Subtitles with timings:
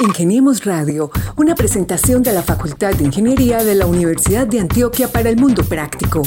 [0.00, 5.28] Ingeniemos Radio, una presentación de la Facultad de Ingeniería de la Universidad de Antioquia para
[5.28, 6.22] el Mundo Práctico.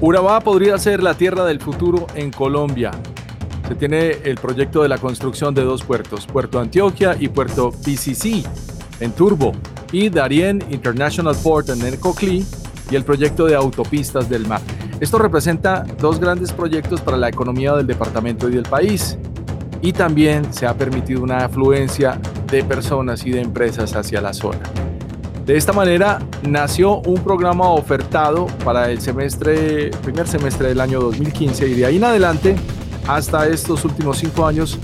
[0.00, 2.92] Urabá podría ser la tierra del futuro en Colombia.
[3.68, 8.42] Se tiene el proyecto de la construcción de dos puertos, Puerto Antioquia y Puerto PCC,
[9.00, 9.52] en Turbo,
[9.92, 12.44] y Darien International Port en Necoclí
[12.90, 14.60] y el proyecto de autopistas del mar.
[15.00, 19.16] Esto representa dos grandes proyectos para la economía del departamento y del país.
[19.82, 22.20] Y también se ha permitido una afluencia
[22.50, 24.60] de personas y de empresas hacia la zona.
[25.46, 31.66] De esta manera nació un programa ofertado para el semestre, primer semestre del año 2015
[31.68, 32.56] y de ahí en adelante
[33.08, 34.78] hasta estos últimos cinco años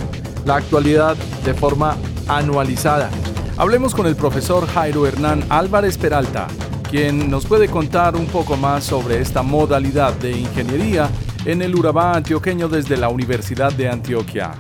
[0.46, 3.10] la actualidad de forma anualizada.
[3.58, 6.46] Hablemos con el profesor Jairo Hernán Álvarez Peralta,
[6.90, 11.08] quien nos puede contar un poco más sobre esta modalidad de ingeniería
[11.46, 14.52] en el Urabá antioqueño desde la Universidad de Antioquia.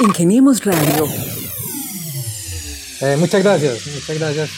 [0.00, 1.04] Ingeniemos Radio.
[3.00, 4.50] Eh, muchas gracias, muchas gracias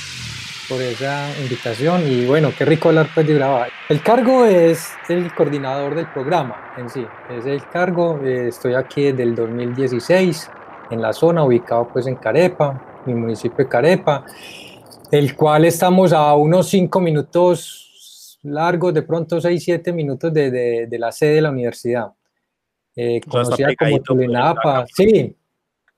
[0.66, 3.66] por esa invitación y bueno, qué rico hablar pues de Urabá.
[3.90, 9.02] El cargo es el coordinador del programa en sí, es el cargo, eh, estoy aquí
[9.02, 10.50] desde el 2016
[10.90, 14.24] en la zona, ubicado pues en Carepa, mi municipio de Carepa,
[15.10, 20.86] el cual estamos a unos cinco minutos largos, de pronto seis, siete minutos de, de,
[20.86, 22.12] de la sede de la universidad.
[22.94, 25.36] Eh, conocida como Tulenapa, sí,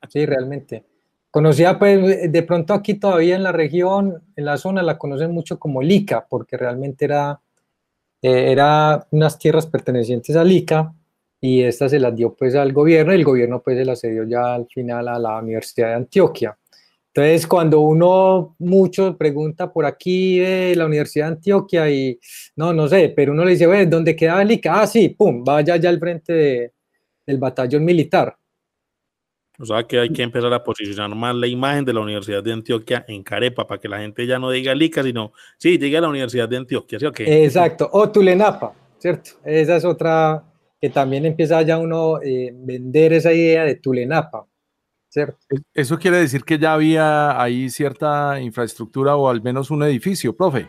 [0.08, 0.84] sí, realmente.
[1.30, 5.58] Conocida, pues, de pronto aquí todavía en la región, en la zona, la conocen mucho
[5.58, 7.38] como Lica, porque realmente era,
[8.22, 10.92] eh, era unas tierras pertenecientes a Lica,
[11.40, 14.24] y esta se las dio pues al gobierno, y el gobierno pues se las cedió
[14.24, 16.58] ya al final a la Universidad de Antioquia.
[17.18, 22.16] Entonces, cuando uno mucho pregunta por aquí de la Universidad de Antioquia y
[22.54, 24.80] no, no sé, pero uno le dice, bueno, ¿dónde queda Lica?
[24.80, 26.72] Ah, sí, pum, vaya ya al frente de,
[27.26, 28.38] del batallón militar.
[29.58, 32.52] O sea que hay que empezar a posicionar más la imagen de la Universidad de
[32.52, 36.10] Antioquia en Carepa, para que la gente ya no diga Lica, sino, sí, diga la
[36.10, 37.44] Universidad de Antioquia, ¿sí o qué?
[37.44, 39.30] Exacto, o Tulenapa, ¿cierto?
[39.44, 40.44] Esa es otra
[40.80, 44.46] que también empieza ya uno eh, vender esa idea de Tulenapa,
[45.08, 45.38] ¿cierto?
[45.74, 50.68] Eso quiere decir que ya había ahí cierta infraestructura o al menos un edificio, profe.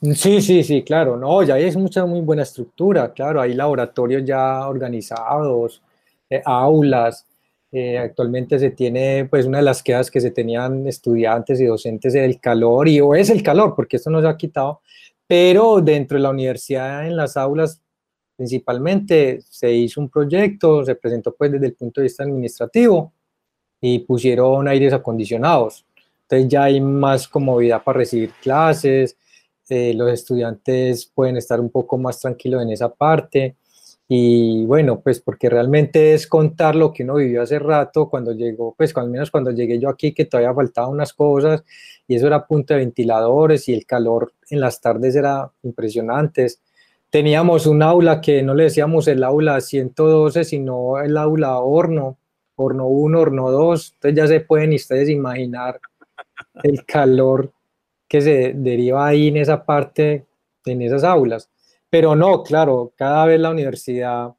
[0.00, 4.68] Sí, sí, sí, claro, no, ya es mucha muy buena estructura, claro, hay laboratorios ya
[4.68, 5.82] organizados,
[6.30, 7.26] eh, aulas,
[7.72, 12.14] eh, actualmente se tiene, pues una de las quedas que se tenían estudiantes y docentes
[12.14, 14.82] era el calor, y o es el calor, porque esto no se ha quitado,
[15.26, 17.82] pero dentro de la universidad, en las aulas,
[18.36, 23.12] principalmente, se hizo un proyecto, se presentó pues desde el punto de vista administrativo,
[23.80, 25.84] y pusieron aires acondicionados.
[26.22, 29.16] Entonces ya hay más comodidad para recibir clases,
[29.68, 33.56] eh, los estudiantes pueden estar un poco más tranquilos en esa parte.
[34.10, 38.74] Y bueno, pues porque realmente es contar lo que uno vivió hace rato cuando llegó,
[38.74, 41.62] pues al menos cuando llegué yo aquí, que todavía faltaban unas cosas
[42.06, 46.46] y eso era punto de ventiladores y el calor en las tardes era impresionante.
[47.10, 52.16] Teníamos un aula que no le decíamos el aula 112, sino el aula horno,
[52.58, 53.92] horno 1, horno 2.
[53.94, 55.80] Entonces ya se pueden ustedes imaginar
[56.62, 57.52] el calor
[58.06, 60.26] que se deriva ahí en esa parte,
[60.64, 61.50] en esas aulas.
[61.90, 64.34] Pero no, claro, cada vez la universidad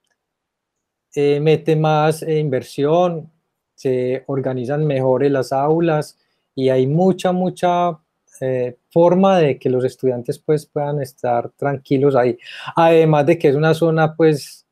[1.16, 3.31] eh, mete más eh, inversión,
[3.74, 6.18] se organizan mejores las aulas
[6.53, 7.97] y hay mucha, mucha
[8.41, 12.38] eh, forma de que los estudiantes pues puedan estar tranquilos ahí.
[12.75, 14.68] Además de que es una zona pues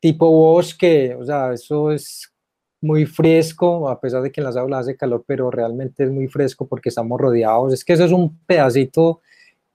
[0.00, 2.33] tipo bosque, o sea, eso es
[2.84, 6.28] muy fresco, a pesar de que en las aulas hace calor, pero realmente es muy
[6.28, 7.72] fresco porque estamos rodeados.
[7.72, 9.22] Es que eso es un pedacito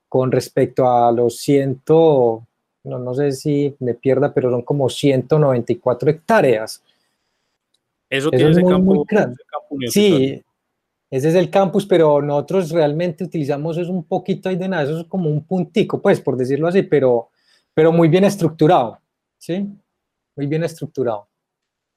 [0.08, 2.46] con respecto a los ciento,
[2.84, 6.84] no, no sé si me pierda, pero son como 194 hectáreas.
[8.09, 9.06] Eso, tiene ese, campo,
[9.88, 10.44] Sí,
[11.09, 15.00] ese es el campus, pero nosotros realmente utilizamos es un poquito ahí de nada, eso
[15.00, 17.29] es como un puntico, pues, por decirlo así, pero,
[17.73, 19.00] pero muy bien estructurado,
[19.38, 19.67] ¿sí?
[20.35, 21.28] Muy bien estructurado.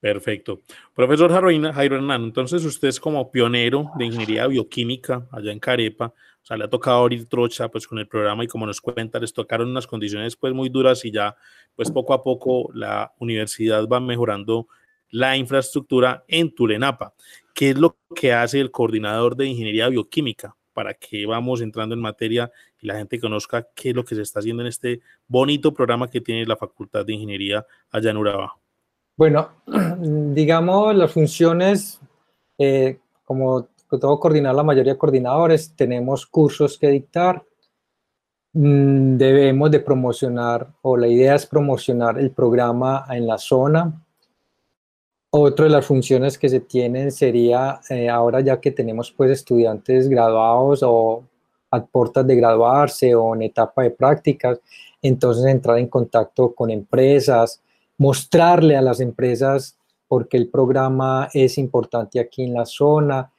[0.03, 0.63] Perfecto.
[0.97, 6.45] Profesor Jairo Hernán, entonces usted es como pionero de ingeniería bioquímica allá en Carepa, o
[6.45, 9.33] sea, le ha tocado abrir trocha pues con el programa y como nos cuenta, les
[9.33, 11.37] tocaron unas condiciones pues muy duras y ya
[11.77, 14.67] pues poco a poco la universidad va mejorando
[15.11, 17.15] la infraestructura en Tulenapa.
[17.55, 20.57] ¿Qué es lo que hace el coordinador de ingeniería bioquímica?
[20.73, 22.51] Para que vamos entrando en materia
[22.81, 26.11] y la gente conozca qué es lo que se está haciendo en este bonito programa
[26.11, 28.57] que tiene la Facultad de Ingeniería allá en Urabá.
[29.17, 29.51] Bueno,
[30.35, 32.01] digamos las funciones,
[32.59, 37.45] eh, como todo coordinar la mayoría de coordinadores, tenemos cursos que dictar,
[38.55, 44.03] mm, debemos de promocionar, o la idea es promocionar el programa en la zona.
[45.31, 50.09] Otra de las funciones que se tienen sería, eh, ahora ya que tenemos pues estudiantes
[50.09, 51.25] graduados o
[51.71, 54.61] a puertas de graduarse o en etapa de prácticas,
[55.01, 57.62] entonces entrar en contacto con empresas,
[58.03, 59.77] mostrarle a las empresas
[60.09, 63.31] por qué el programa es importante aquí en la zona,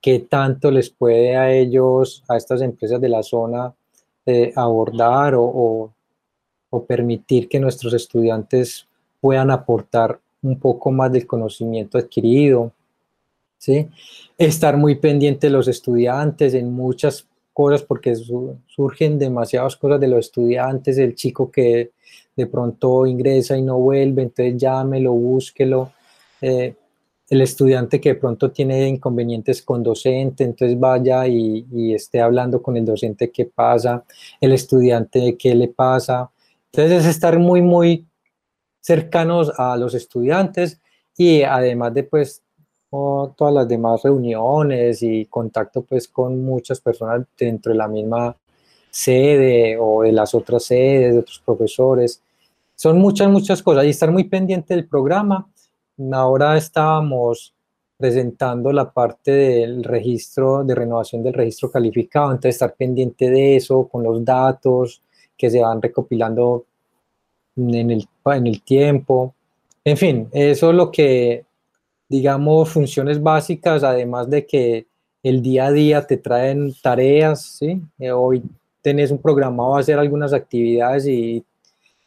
[0.00, 3.74] qué tanto les puede a ellos, a estas empresas de la zona,
[4.24, 5.92] eh, abordar o,
[6.70, 8.86] o, permitir que nuestros estudiantes
[9.20, 12.72] puedan aportar un poco más del conocimiento adquirido.
[13.58, 13.86] ¿sí?
[14.38, 17.26] Estar muy pendiente de los estudiantes en muchas
[17.56, 18.14] cosas porque
[18.66, 21.92] surgen demasiadas cosas de los estudiantes, el chico que
[22.36, 25.90] de pronto ingresa y no vuelve, entonces llámelo, búsquelo.
[26.42, 26.74] Eh,
[27.30, 32.60] el estudiante que de pronto tiene inconvenientes con docente, entonces vaya y, y, esté hablando
[32.60, 34.04] con el docente qué pasa,
[34.38, 36.30] el estudiante qué le pasa.
[36.70, 38.06] Entonces es estar muy, muy
[38.82, 40.78] cercanos a los estudiantes
[41.16, 42.42] y además de pues
[42.90, 48.36] todas las demás reuniones y contacto pues con muchas personas dentro de la misma
[48.90, 52.22] sede o de las otras sedes, de otros profesores.
[52.74, 55.48] Son muchas, muchas cosas y estar muy pendiente del programa.
[56.12, 57.54] Ahora estábamos
[57.96, 63.88] presentando la parte del registro, de renovación del registro calificado, entonces estar pendiente de eso,
[63.88, 65.02] con los datos
[65.36, 66.66] que se van recopilando
[67.56, 69.34] en el, en el tiempo.
[69.82, 71.45] En fin, eso es lo que
[72.08, 74.86] digamos, funciones básicas, además de que
[75.22, 77.80] el día a día te traen tareas, ¿sí?
[77.98, 78.42] Eh, hoy
[78.80, 81.44] tenés un programado a hacer algunas actividades y,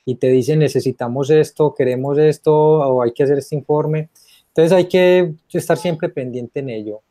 [0.05, 4.09] y, te dicen necesitamos esto, queremos esto o hay que hacer este informe.
[4.47, 7.01] Entonces hay que estar siempre pendiente en ello,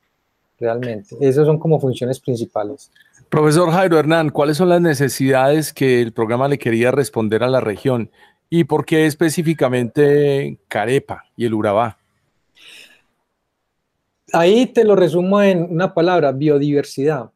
[0.59, 1.17] realmente.
[1.21, 2.91] Esas son como funciones principales.
[3.29, 7.61] Profesor Jairo Hernán, ¿cuáles son las necesidades que el programa le quería responder a la
[7.61, 8.11] región?
[8.49, 11.98] ¿Y por qué específicamente Carepa y el Urabá?
[14.33, 17.31] Ahí te lo resumo en una palabra, biodiversidad.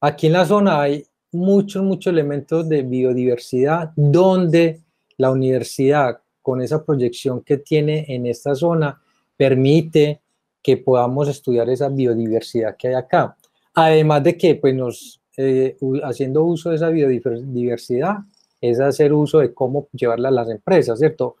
[0.00, 4.80] Aquí en la zona hay muchos, muchos elementos de biodiversidad donde
[5.16, 9.00] la universidad, con esa proyección que tiene en esta zona,
[9.36, 10.20] permite
[10.62, 13.36] que podamos estudiar esa biodiversidad que hay acá.
[13.74, 18.16] Además de que, pues, nos, eh, haciendo uso de esa biodiversidad,
[18.60, 21.36] es hacer uso de cómo llevarla a las empresas, ¿cierto?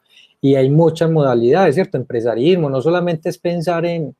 [0.46, 1.96] Y hay muchas modalidades, ¿cierto?
[1.96, 4.14] Empresarismo, no solamente es pensar en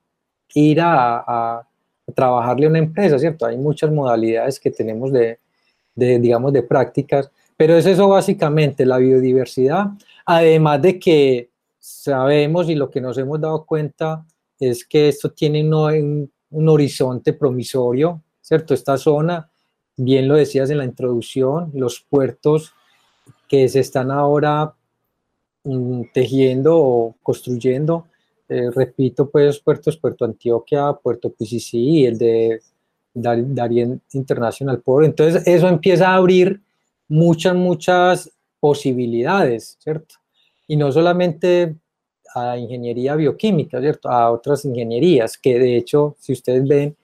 [0.54, 1.68] ir a, a,
[2.16, 3.46] trabajarle a una empresa, ¿cierto?
[3.46, 5.38] Hay muchas modalidades que tenemos de,
[5.94, 9.86] de, digamos, de prácticas, pero es eso básicamente, la biodiversidad,
[10.24, 14.26] además de que sabemos y lo que nos hemos dado cuenta
[14.58, 18.74] es que esto tiene un, un horizonte promisorio, ¿cierto?
[18.74, 19.48] Esta zona,
[19.96, 22.74] bien lo decías en la introducción, los puertos
[23.46, 24.74] que se están ahora
[25.66, 28.06] Mm, tejiendo o construyendo.
[28.48, 31.34] Eh, repito, pues puertos, Puerto Antioquia, Puerto
[31.72, 32.60] y el de
[33.12, 35.06] Darien International Port.
[35.06, 36.60] Entonces eso empieza a abrir
[37.08, 38.30] muchas, muchas
[38.60, 40.14] posibilidades, ¿cierto?
[40.68, 41.74] Y no solamente
[42.32, 44.08] a ingeniería bioquímica, ¿cierto?
[44.08, 46.96] A otras ingenierías, que de hecho, si ustedes ven,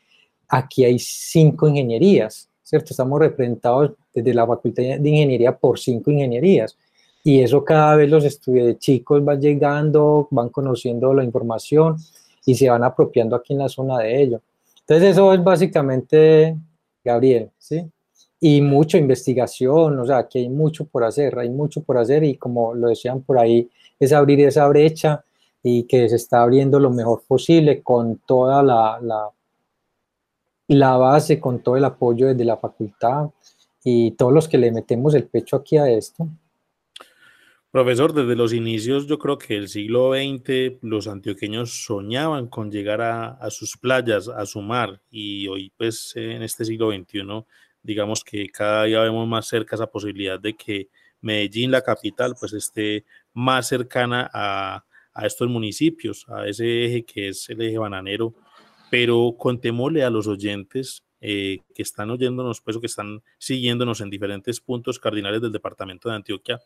[0.49, 2.93] aquí hay cinco ingenierías, ¿cierto?
[2.93, 6.77] Estamos representados desde la Facultad de Ingeniería por cinco ingenierías
[7.25, 11.97] y eso cada vez los estudiantes chicos van llegando, van conociendo la información
[12.45, 14.41] y se van apropiando aquí en la zona de ello.
[14.81, 16.57] Entonces eso es básicamente,
[17.05, 17.89] Gabriel, ¿sí?
[18.41, 22.37] Y mucha investigación, o sea, aquí hay mucho por hacer, hay mucho por hacer y
[22.37, 25.25] como lo decían por ahí, es abrir esa brecha
[25.63, 29.31] y que se está abriendo lo mejor posible con toda la, la,
[30.67, 33.31] la base, con todo el apoyo desde la facultad
[33.85, 36.27] y todos los que le metemos el pecho aquí a esto.
[37.73, 43.01] Profesor, desde los inicios, yo creo que el siglo XX, los antioqueños soñaban con llegar
[43.01, 47.47] a, sus playas, a su mar, y hoy, pues, en este siglo XXI,
[47.83, 50.91] digamos que cada día vemos más cerca esa posibilidad de que
[51.23, 57.29] Medellín, la capital, pues, esté más cercana a, a estos municipios, a ese eje que
[57.29, 58.35] es el eje bananero,
[58.91, 64.11] pero contémosle a los oyentes eh, que están oyéndonos, pues, o que están siguiéndonos en
[64.11, 66.61] diferentes puntos cardinales del departamento de Antioquia,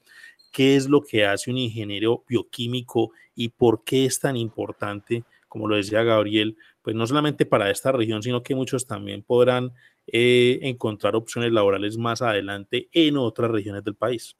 [0.50, 5.68] qué es lo que hace un ingeniero bioquímico y por qué es tan importante, como
[5.68, 9.72] lo decía Gabriel, pues no solamente para esta región, sino que muchos también podrán
[10.06, 14.36] eh, encontrar opciones laborales más adelante en otras regiones del país.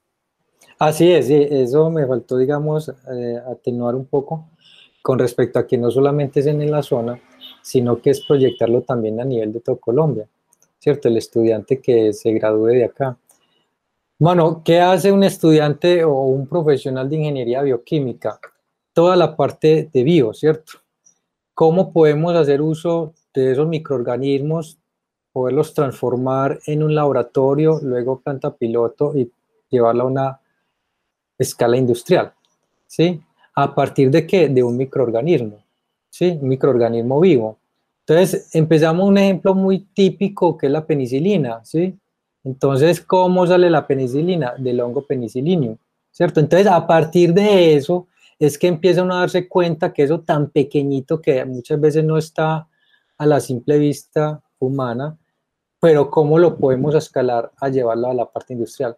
[0.78, 4.48] Así es, eso me faltó, digamos, eh, atenuar un poco
[5.02, 7.20] con respecto a que no solamente es en la zona,
[7.66, 10.28] sino que es proyectarlo también a nivel de todo Colombia,
[10.78, 11.08] ¿cierto?
[11.08, 13.18] El estudiante que se gradúe de acá.
[14.20, 18.38] Bueno, ¿qué hace un estudiante o un profesional de ingeniería bioquímica?
[18.92, 20.74] Toda la parte de bio, ¿cierto?
[21.54, 24.78] ¿Cómo podemos hacer uso de esos microorganismos,
[25.32, 29.28] poderlos transformar en un laboratorio, luego planta piloto y
[29.70, 30.40] llevarla a una
[31.36, 32.32] escala industrial?
[32.86, 33.20] ¿Sí?
[33.56, 34.48] ¿A partir de qué?
[34.48, 35.65] De un microorganismo,
[36.10, 36.38] ¿sí?
[36.40, 37.58] Un microorganismo vivo.
[38.06, 41.98] Entonces, empezamos un ejemplo muy típico que es la penicilina, ¿sí?
[42.44, 44.54] Entonces, ¿cómo sale la penicilina?
[44.56, 45.76] Del hongo penicillium,
[46.12, 46.38] ¿cierto?
[46.38, 48.06] Entonces, a partir de eso,
[48.38, 52.68] es que empiezan a darse cuenta que eso tan pequeñito que muchas veces no está
[53.18, 55.18] a la simple vista humana,
[55.80, 58.96] pero cómo lo podemos escalar a llevarlo a la parte industrial.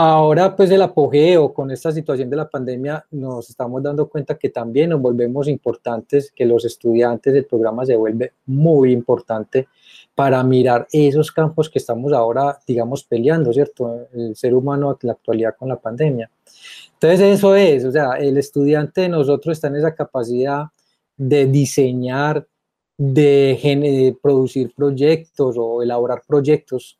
[0.00, 4.48] Ahora, pues el apogeo con esta situación de la pandemia, nos estamos dando cuenta que
[4.48, 9.66] también nos volvemos importantes, que los estudiantes del programa se vuelve muy importante
[10.14, 14.06] para mirar esos campos que estamos ahora, digamos, peleando, ¿cierto?
[14.12, 16.30] El ser humano en la actualidad con la pandemia.
[16.92, 20.66] Entonces, eso es, o sea, el estudiante de nosotros está en esa capacidad
[21.16, 22.46] de diseñar,
[22.96, 26.97] de producir proyectos o elaborar proyectos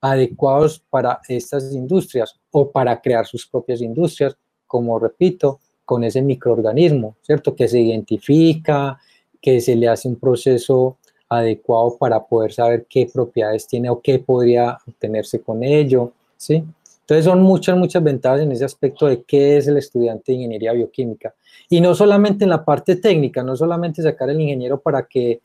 [0.00, 4.36] adecuados para estas industrias o para crear sus propias industrias,
[4.66, 7.56] como repito, con ese microorganismo, ¿cierto?
[7.56, 8.98] Que se identifica,
[9.40, 14.18] que se le hace un proceso adecuado para poder saber qué propiedades tiene o qué
[14.18, 16.64] podría obtenerse con ello, ¿sí?
[17.00, 20.72] Entonces son muchas, muchas ventajas en ese aspecto de qué es el estudiante de ingeniería
[20.74, 21.34] bioquímica.
[21.70, 25.40] Y no solamente en la parte técnica, no solamente sacar el ingeniero para que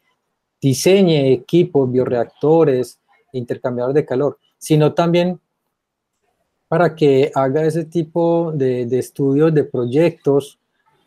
[0.59, 2.99] diseñe equipos, bioreactores,
[3.33, 5.39] intercambiadores de calor, sino también
[6.67, 10.57] para que haga ese tipo de, estudios, de proyectos,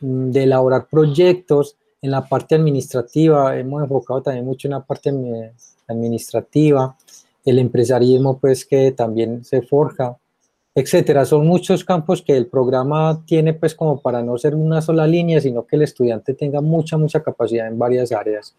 [0.01, 3.59] mm, de elaborar proyectos en la parte administrativa.
[3.59, 5.11] Hemos enfocado también mucho en la parte
[5.89, 6.97] administrativa,
[7.45, 10.17] el empresarismo pues que también se forja,
[10.73, 11.25] etcétera.
[11.25, 15.41] Son muchos campos que el programa tiene pues como para no ser una sola línea,
[15.41, 18.55] sino que el estudiante tenga mucha, mucha capacidad en varias áreas.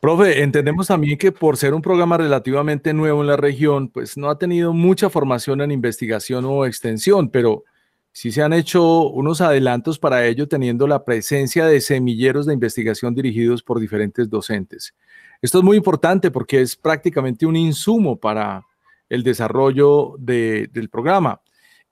[0.00, 4.30] Profe, entendemos también que por ser un programa relativamente nuevo en la región, pues no
[4.30, 7.64] ha tenido mucha formación en investigación o extensión, pero
[8.10, 13.14] sí se han hecho unos adelantos para ello teniendo la presencia de semilleros de investigación
[13.14, 14.94] dirigidos por diferentes docentes.
[15.42, 18.64] Esto es muy importante porque es prácticamente un insumo para
[19.10, 21.42] el desarrollo del programa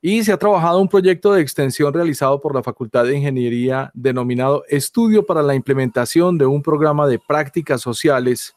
[0.00, 4.64] y se ha trabajado un proyecto de extensión realizado por la Facultad de Ingeniería denominado
[4.68, 8.54] Estudio para la implementación de un programa de prácticas sociales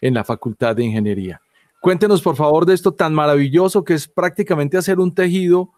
[0.00, 1.40] en la Facultad de Ingeniería.
[1.80, 5.70] Cuéntenos por favor de esto tan maravilloso que es prácticamente hacer un tejido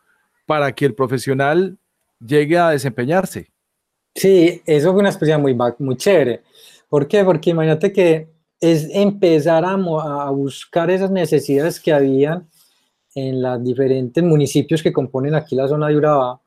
[0.47, 1.79] para que el profesional
[2.21, 3.51] llegue a desempeñarse.
[4.15, 6.43] Sí, eso fue una experiencia muy, muy chévere.
[6.89, 7.25] ¿Por qué?
[7.25, 8.29] Porque imagínate que
[8.61, 12.49] es empezar a, a buscar esas necesidades que habían
[13.15, 16.41] en los diferentes municipios que componen aquí la zona de Urabá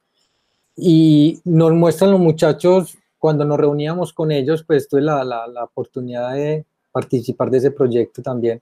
[0.76, 5.64] y nos muestran los muchachos, cuando nos reuníamos con ellos, pues tuve la, la, la
[5.64, 8.62] oportunidad de participar de ese proyecto también,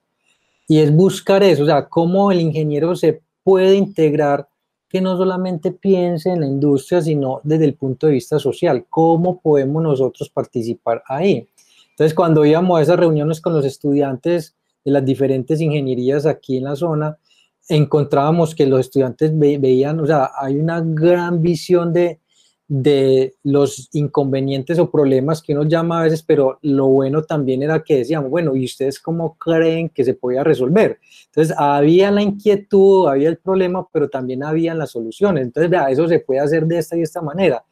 [0.68, 4.48] y es buscar eso, o sea, cómo el ingeniero se puede integrar,
[4.88, 9.42] que no solamente piense en la industria, sino desde el punto de vista social, cómo
[9.42, 11.48] podemos nosotros participar ahí.
[11.90, 16.66] Entonces, cuando íbamos a esas reuniones con los estudiantes de las diferentes ingenierías aquí en
[16.66, 17.18] la zona,
[17.68, 22.20] encontrábamos que los estudiantes veían, o sea, hay una gran visión de,
[22.68, 27.84] de los inconvenientes o problemas que uno llama a veces, pero lo bueno también era
[27.84, 31.00] que decíamos, bueno, ¿y ustedes cómo creen que se podía resolver?
[31.28, 35.44] Entonces, había la inquietud, había el problema, pero también había las soluciones.
[35.44, 37.64] Entonces, vea, eso se puede hacer de esta y esta manera.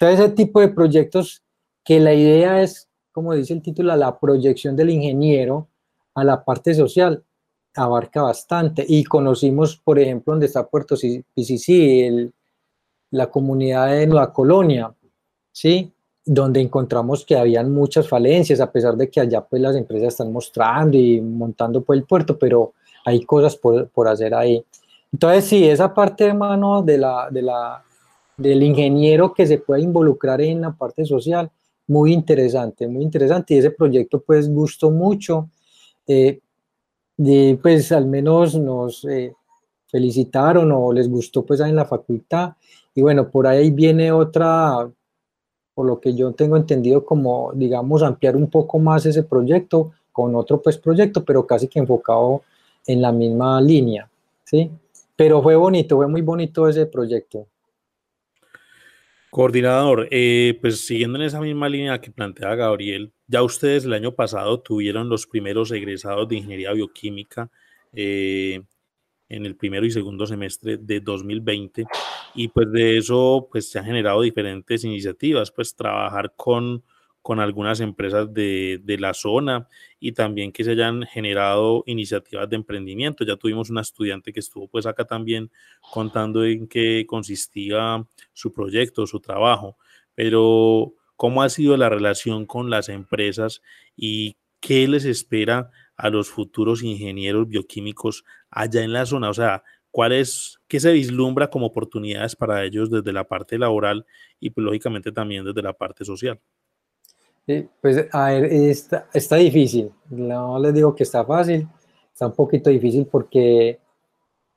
[0.00, 1.42] Entonces, ese tipo de proyectos
[1.84, 5.68] que la idea es, como dice el título, la proyección del ingeniero
[6.14, 7.22] a la parte social,
[7.74, 8.84] abarca bastante.
[8.86, 12.32] Y conocimos, por ejemplo, donde está Puerto PCC,
[13.10, 14.92] la comunidad de Nueva Colonia,
[15.52, 15.92] ¿sí?
[16.24, 20.32] donde encontramos que habían muchas falencias, a pesar de que allá pues las empresas están
[20.32, 22.72] mostrando y montando por el puerto, pero
[23.04, 24.64] hay cosas por, por hacer ahí.
[25.12, 27.84] Entonces, sí, esa parte, hermano, de la, de la,
[28.36, 31.50] del ingeniero que se puede involucrar en la parte social,
[31.86, 33.54] muy interesante, muy interesante.
[33.54, 35.50] Y ese proyecto, pues, gustó mucho.
[36.06, 36.40] Eh,
[37.16, 39.34] de, pues al menos nos eh,
[39.86, 42.54] felicitaron o les gustó pues en la facultad.
[42.94, 44.88] Y bueno, por ahí viene otra,
[45.74, 50.34] por lo que yo tengo entendido, como digamos ampliar un poco más ese proyecto con
[50.36, 52.42] otro pues proyecto, pero casi que enfocado
[52.86, 54.08] en la misma línea,
[54.44, 54.70] ¿sí?
[55.16, 57.46] Pero fue bonito, fue muy bonito ese proyecto.
[59.34, 64.14] Coordinador, eh, pues siguiendo en esa misma línea que plantea Gabriel, ya ustedes el año
[64.14, 67.50] pasado tuvieron los primeros egresados de ingeniería bioquímica
[67.92, 68.62] eh,
[69.28, 71.84] en el primero y segundo semestre de 2020
[72.36, 76.84] y pues de eso pues se han generado diferentes iniciativas, pues trabajar con
[77.24, 79.66] con algunas empresas de, la zona
[79.98, 83.24] y también que se hayan generado iniciativas de emprendimiento.
[83.24, 85.50] Ya tuvimos una estudiante que estuvo pues acá también
[85.80, 89.78] contando en qué consistía su proyecto, su trabajo,
[90.14, 93.62] pero ¿cómo ha sido la relación con las empresas
[93.96, 99.30] y qué les espera a los futuros ingenieros bioquímicos allá en la zona?
[99.30, 100.12] O sea, ¿cuál
[100.68, 104.04] qué se vislumbra como oportunidades para ellos desde la parte laboral
[104.40, 106.38] y pues, lógicamente también desde la parte social?
[107.80, 111.68] Pues a ver, está, está difícil, no les digo que está fácil,
[112.12, 113.78] está un poquito difícil porque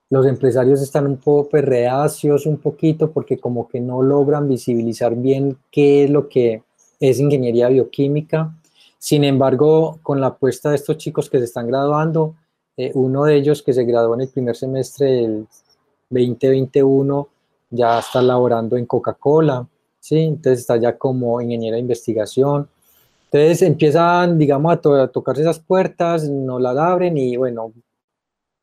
[0.09, 5.57] los empresarios están un poco reacios, un poquito, porque como que no logran visibilizar bien
[5.69, 6.63] qué es lo que
[6.99, 8.55] es ingeniería bioquímica.
[8.97, 12.35] Sin embargo, con la apuesta de estos chicos que se están graduando,
[12.77, 15.47] eh, uno de ellos que se graduó en el primer semestre del
[16.09, 17.27] 2021
[17.69, 19.67] ya está laborando en Coca-Cola,
[19.99, 20.19] ¿sí?
[20.19, 22.69] entonces está ya como ingeniero de investigación.
[23.39, 27.73] Entonces empiezan, digamos, a, tocarse esas puertas, no las abren y bueno,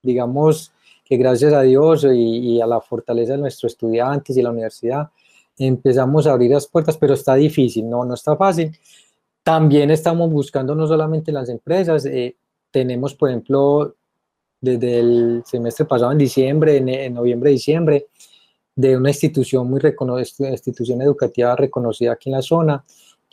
[0.03, 0.73] digamos
[1.05, 5.11] que gracias a Dios y, a la fortaleza de nuestros estudiantes y la universidad,
[5.59, 8.77] empezamos a abrir las puertas, pero está difícil, no, no está fácil.
[9.43, 12.37] También estamos buscando no solamente las empresas, eh,
[12.71, 13.95] tenemos, por ejemplo,
[14.61, 18.07] desde el semestre pasado, en diciembre, en, en noviembre, diciembre,
[18.75, 22.85] de una institución muy reconocida, institución educativa reconocida aquí en la zona,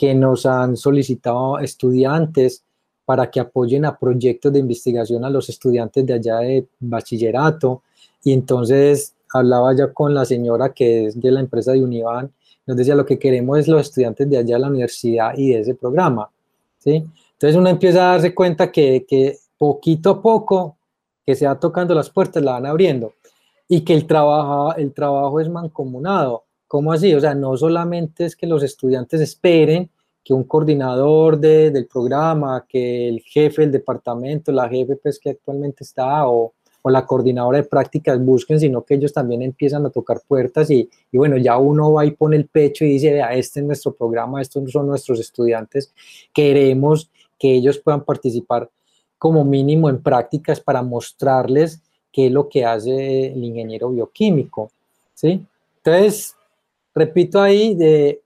[0.01, 2.63] que nos han solicitado estudiantes
[3.05, 7.83] para que apoyen a proyectos de investigación a los estudiantes de allá de bachillerato.
[8.23, 12.31] Y entonces hablaba ya con la señora que es de la empresa de Univan,
[12.65, 15.59] nos decía lo que queremos es los estudiantes de allá de la universidad y de
[15.59, 16.31] ese programa.
[16.79, 17.05] ¿sí?
[17.33, 20.77] Entonces uno empieza a darse cuenta que, que poquito a poco
[21.23, 23.13] que se va tocando las puertas, la van abriendo
[23.67, 26.45] y que el trabajo, el trabajo es mancomunado.
[26.71, 27.13] ¿Cómo así?
[27.13, 29.89] O sea, no solamente es que los estudiantes esperen
[30.23, 35.83] que un coordinador del programa, que el jefe del departamento, la jefe pues, que actualmente
[35.83, 40.21] está o, o, la coordinadora de prácticas busquen, sino que ellos también empiezan a tocar
[40.27, 43.59] puertas y, y, bueno, ya uno va y pone el pecho y dice, vea, este
[43.61, 45.91] es nuestro programa, estos son nuestros estudiantes,
[46.33, 48.69] queremos que ellos puedan participar
[49.17, 51.81] como mínimo en prácticas para mostrarles
[52.11, 54.71] qué es lo que hace el ingeniero bioquímico,
[55.13, 55.45] ¿sí?
[55.77, 56.35] Entonces,
[56.93, 58.21] repito ahí, de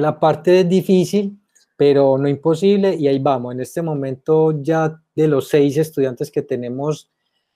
[0.00, 1.38] la parte es difícil,
[1.76, 3.54] pero no imposible, y ahí vamos.
[3.54, 7.10] En este momento ya de los seis estudiantes que tenemos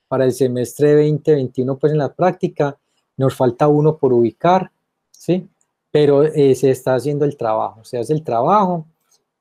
[0.07, 2.77] para el semestre 2021, pues en la práctica,
[3.17, 4.71] nos falta uno por ubicar,
[5.11, 5.47] ¿sí?
[5.91, 8.87] Pero eh, se está haciendo el trabajo, se hace el trabajo.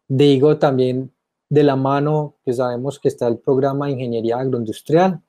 [0.06, 1.10] Digo también
[1.48, 5.20] de la mano que sabemos que está el programa de Ingeniería Agroindustrial.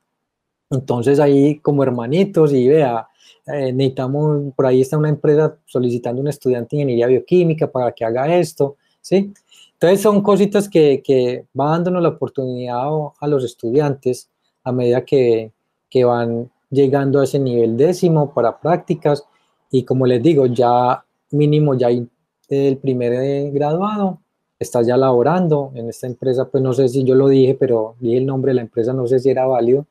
[0.72, 3.08] Entonces ahí como hermanitos y vea,
[3.46, 8.04] eh, necesitamos, por ahí está una empresa solicitando un estudiante de ingeniería bioquímica para que
[8.04, 9.32] haga esto, ¿sí?
[9.74, 12.88] Entonces son cositas que, que van dándonos la oportunidad
[13.20, 14.28] a los estudiantes
[14.64, 15.52] a medida que,
[15.90, 19.24] que van llegando a ese nivel décimo para prácticas
[19.70, 22.08] y como les digo, ya mínimo ya hay
[22.48, 24.22] el primer eh, graduado
[24.62, 28.18] está ya laborando en esta empresa, pues no sé si yo lo dije, pero dije
[28.18, 29.86] el nombre de la empresa, no sé si era válido.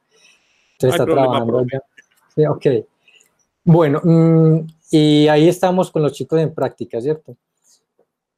[0.82, 1.82] Entonces está trabajando ya.
[2.36, 2.66] Sí, ok.
[3.64, 7.36] Bueno, mm, y ahí estamos con los chicos en práctica, ¿cierto?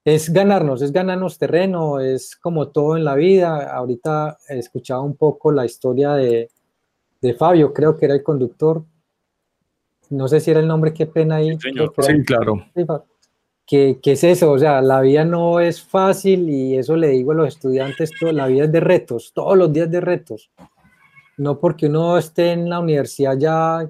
[0.04, 3.74] Es ganarnos, es ganarnos terreno, es como todo en la vida.
[3.74, 6.50] Ahorita he escuchado un poco la historia de,
[7.22, 8.84] de Fabio, creo que era el conductor.
[10.10, 11.58] No sé si era el nombre, qué pena ahí.
[11.58, 12.66] Sí, claro.
[13.66, 14.52] ¿Qué, ¿Qué, es eso?
[14.52, 18.34] O sea, la vida no es fácil y eso le digo a los estudiantes, todo,
[18.34, 20.52] la vida es de retos, todos los días de retos.
[21.38, 23.90] No porque uno esté en la universidad ya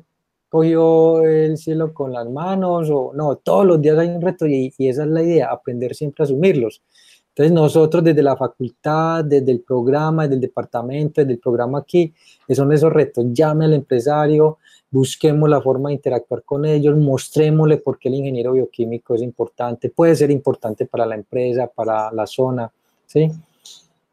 [0.54, 4.72] cogió el cielo con las manos, o no, todos los días hay un reto y,
[4.78, 6.84] esa es la idea, aprender siempre a asumirlos.
[7.30, 12.14] Entonces nosotros desde la facultad, desde el programa, desde el departamento, desde el programa aquí,
[12.50, 13.26] son esos retos.
[13.34, 14.60] Llame al empresario,
[14.92, 19.90] busquemos la forma de interactuar con ellos, mostrémosle por qué el ingeniero bioquímico es importante,
[19.90, 22.72] puede ser importante para la empresa, para la zona,
[23.08, 23.32] ¿sí?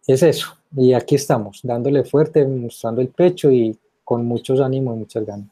[0.07, 0.60] Es eso.
[0.77, 5.49] Y aquí estamos, dándole fuerte, mostrando el pecho y con muchos ánimos y muchas ganas.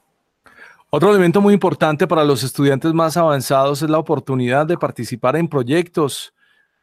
[0.90, 5.46] Otro elemento muy importante para los estudiantes más avanzados es la oportunidad de participar en
[5.46, 6.32] proyectos,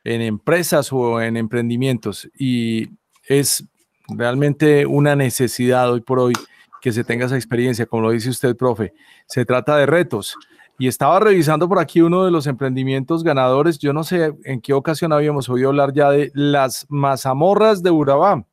[0.03, 2.29] en empresas o en emprendimientos.
[2.37, 2.89] Y
[3.27, 3.65] es
[4.07, 6.33] realmente una necesidad hoy por hoy
[6.81, 8.93] que se tenga esa experiencia, como lo dice usted, profe.
[9.25, 10.35] Se trata de retos.
[10.77, 13.79] Y estaba revisando por aquí uno de los emprendimientos ganadores.
[13.79, 18.45] Yo no sé en qué ocasión habíamos oído hablar ya de las mazamorras de Urabá.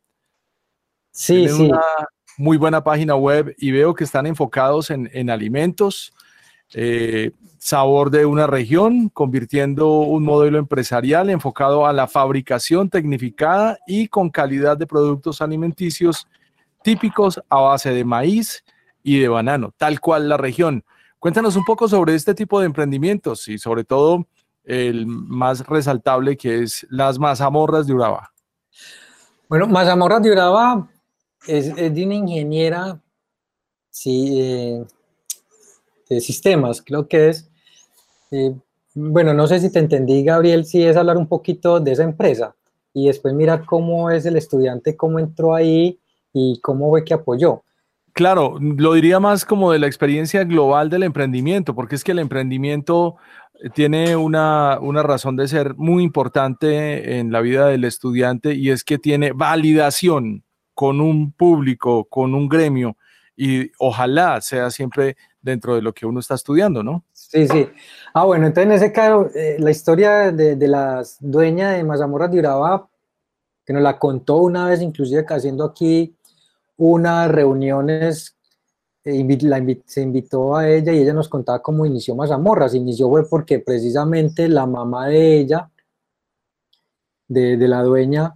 [1.10, 1.68] Sí, sí.
[1.68, 1.80] Una
[2.38, 6.12] muy buena página web y veo que están enfocados en, alimentos,
[6.74, 14.08] eh, sabor de una región, convirtiendo un modelo empresarial enfocado a la fabricación tecnificada y
[14.08, 16.26] con calidad de productos alimenticios
[16.82, 18.64] típicos a base de maíz
[19.02, 20.84] y de banano, tal cual la región.
[21.22, 24.26] Cuéntanos un poco sobre este tipo de emprendimientos y sobre todo
[24.64, 28.32] el más resaltable que es las mazamorras de Urabá.
[29.48, 30.90] Bueno, mazamorras de Urabá
[31.46, 33.00] es, de una ingeniera
[33.88, 34.84] sí,
[36.10, 37.48] de sistemas, creo que es.
[38.32, 38.56] Eh,
[38.92, 42.56] bueno, no sé si te entendí, Gabriel, si es hablar un poquito de esa empresa
[42.92, 46.00] y después mirar cómo es el estudiante, cómo entró ahí
[46.32, 47.62] y cómo fue que apoyó.
[48.12, 52.18] Claro, lo diría más como de la experiencia global del emprendimiento, porque es que el
[52.18, 53.16] emprendimiento
[53.54, 58.84] eh, tiene una, razón de ser muy importante en la vida del estudiante y es
[58.84, 60.44] que tiene validación
[60.74, 62.96] con un público, con un gremio
[63.34, 67.04] y ojalá sea siempre dentro de lo que uno está estudiando, ¿no?
[67.12, 67.66] Sí, sí.
[68.12, 72.28] Ah, bueno, entonces en ese caso, eh, la historia de, de la dueña de Mazamorra
[72.28, 72.88] de Urabá,
[73.64, 76.14] que nos la contó una vez, inclusive haciendo aquí
[76.82, 78.36] unas reuniones,
[79.04, 82.68] eh, se invitó a ella y ella nos contaba cómo inició Mazamorra.
[82.68, 85.70] Se inició fue porque precisamente la mamá de ella,
[87.28, 88.34] de, la dueña,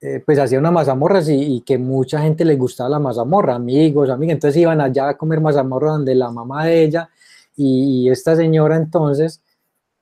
[0.00, 4.08] eh, pues hacía una mazamorras y, y, que mucha gente le gustaba la mazamorra, amigos,
[4.10, 7.10] amigas, entonces iban allá a comer mazamorra donde la mamá de ella
[7.56, 9.42] y, esta señora entonces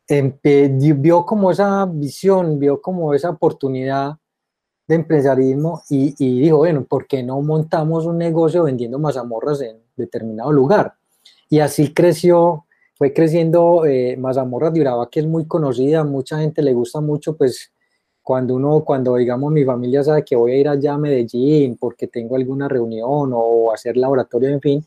[0.07, 4.19] vio como esa visión, vio como esa oportunidad
[4.89, 9.79] de empresarismo y, y, dijo, bueno, ¿por qué no montamos un negocio vendiendo mazamorras en
[9.97, 10.95] determinado lugar?
[11.49, 12.65] Y así creció,
[12.97, 17.37] fue creciendo eh, Mazamorras de Urabá, que es muy conocida, mucha gente le gusta mucho,
[17.37, 17.73] pues
[18.23, 22.09] cuando uno, cuando digamos mi familia sabe que voy a ir allá a Medellín porque
[22.09, 24.85] tengo alguna reunión o hacer laboratorio, en fin,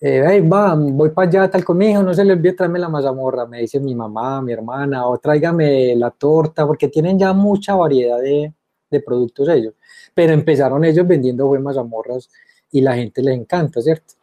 [0.00, 3.60] eh, va, voy para allá, tal conmigo, no se le olvide traerme la mazamorra, me
[3.60, 8.52] dice mi mamá, mi hermana, o tráigame la torta, porque tienen ya mucha variedad de,
[8.90, 9.74] de productos ellos.
[10.14, 12.30] Pero empezaron ellos vendiendo buenas mazamorras
[12.70, 14.14] y la gente les encanta, ¿cierto?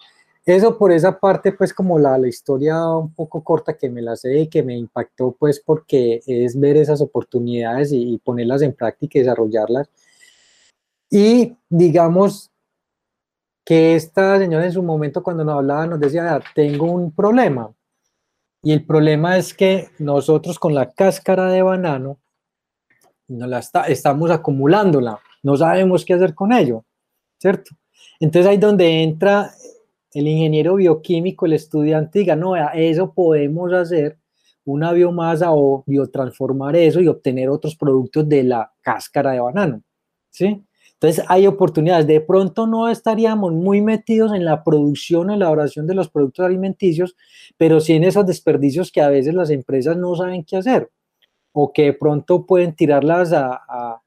[0.45, 4.15] Eso por esa parte, pues como la, la, historia un poco corta que me la
[4.15, 9.17] sé y que me impactó, pues porque es ver esas oportunidades y, ponerlas en práctica
[9.17, 9.89] y desarrollarlas.
[11.09, 12.51] Y digamos
[13.65, 17.73] que esta señora en su momento cuando nos hablaba nos decía, tengo un problema.
[18.61, 22.19] Y el problema es que nosotros con la cáscara de banano
[23.27, 26.85] no la está, estamos acumulándola, no sabemos qué hacer con ello,
[27.39, 27.75] ¿cierto?
[28.19, 29.51] Entonces ahí donde entra
[30.13, 34.17] el ingeniero bioquímico, el estudiante, diga, no, eso podemos hacer
[34.63, 39.81] una biomasa o biotransformar eso y obtener otros productos de la cáscara de banano,
[40.29, 40.63] ¿sí?
[40.93, 42.07] Entonces hay oportunidades.
[42.07, 47.15] De pronto no estaríamos muy metidos en la producción o elaboración de los productos alimenticios,
[47.57, 50.89] pero sí en esos desperdicios que a veces las empresas no saben qué hacer
[51.57, 54.01] o que de pronto pueden tirarlas a,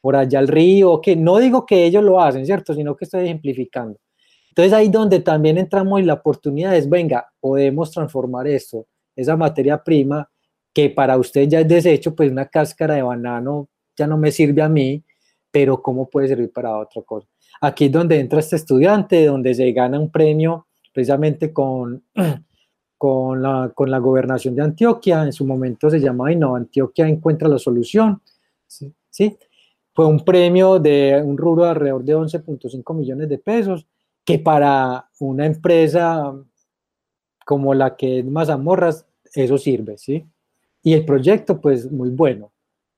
[0.00, 2.72] por allá al río, que no digo que ellos lo hacen, ¿cierto?
[2.72, 3.98] Sino que estoy ejemplificando.
[4.50, 9.82] Entonces ahí donde también entramos y la oportunidad es, venga, podemos transformar esto, esa materia
[9.82, 10.30] prima
[10.72, 14.62] que para usted ya es desecho, pues una cáscara de banano ya no me sirve
[14.62, 15.02] a mí,
[15.50, 17.26] pero ¿cómo puede servir para otra cosa?
[17.60, 22.04] Aquí es donde entra este estudiante, donde se gana un premio precisamente con
[22.96, 27.48] con la, con la gobernación de Antioquia, en su momento se llamaba no Antioquia encuentra
[27.48, 28.20] la solución,
[28.66, 29.36] ¿sí?
[29.94, 33.86] Fue un premio de un rubro de alrededor de 11.5 millones de pesos,
[34.24, 36.34] que para una empresa
[37.44, 40.26] como la que es Mazamorras, eso sirve, ¿sí?
[40.82, 42.52] Y el proyecto, pues, muy bueno.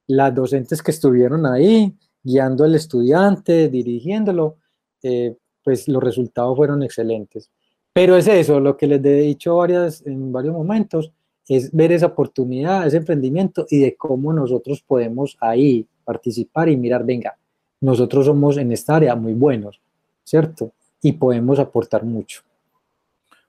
[0.07, 4.57] Las docentes que estuvieron ahí, guiando al estudiante, dirigiéndolo,
[5.03, 7.51] eh, pues los resultados fueron excelentes.
[7.97, 11.11] Pero es eso, lo que les he dicho varias, en varios momentos,
[11.49, 17.07] es ver esa oportunidad, ese emprendimiento y de cómo nosotros podemos ahí participar y mirar,
[17.07, 17.39] venga,
[17.81, 19.81] nosotros somos en esta área muy buenos,
[20.25, 20.73] ¿cierto?
[21.01, 22.43] Y podemos aportar mucho.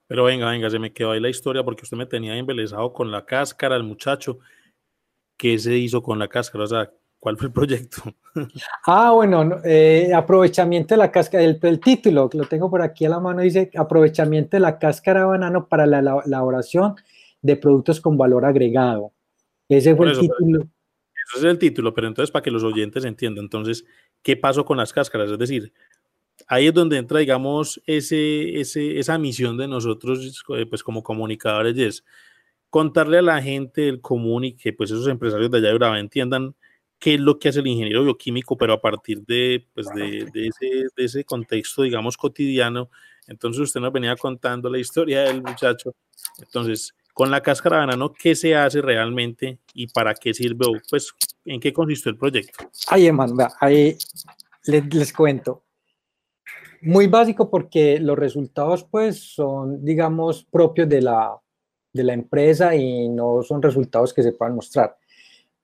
[0.06, 3.10] Pero venga, venga, se me quedó ahí la historia porque usted me tenía embelesado con
[3.10, 4.38] la cáscara, el muchacho.
[5.36, 6.64] ¿Qué se hizo con la cáscara?
[6.64, 8.02] O sea, ¿Cuál fue el proyecto?
[8.86, 13.08] Ah, bueno, eh, aprovechamiento de la cáscara, el, el, título, lo tengo por aquí a
[13.08, 16.94] la mano, dice aprovechamiento de la cáscara de banano para la elaboración
[17.42, 19.12] de productos con valor agregado.
[19.68, 20.68] Ese fue el título.
[21.34, 23.84] Ese es el título, pero entonces para que los oyentes entiendan, entonces,
[24.22, 25.30] ¿qué pasó con las cáscaras?
[25.30, 25.72] Es decir,
[26.46, 31.76] ahí es donde entra, digamos, ese, ese, esa misión de nosotros, eh, pues como comunicadores,
[31.76, 32.04] y es
[32.70, 35.98] contarle a la gente del común y que pues esos empresarios de allá de Urabá
[35.98, 36.54] entiendan
[36.98, 40.86] qué es lo que hace el ingeniero bioquímico, pero a partir de, pues de, ese,
[40.96, 42.90] de ese contexto, digamos, cotidiano.
[43.26, 45.94] Entonces usted nos venía contando la historia del muchacho.
[46.38, 50.66] Entonces, con la cáscara de banano, ¿qué se hace realmente y para qué sirve?
[50.88, 51.12] Pues,
[51.44, 52.70] ¿en qué consistió el proyecto?
[52.88, 53.96] Ahí, hermano, ahí
[54.64, 55.64] les, les cuento.
[56.80, 61.36] Muy básico porque los resultados, pues, son, digamos, propios de la,
[61.92, 64.96] de la empresa y no son resultados que se puedan mostrar.